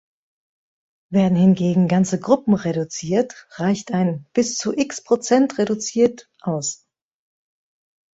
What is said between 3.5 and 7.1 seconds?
reicht ein „bis zu x% reduziert“ aus.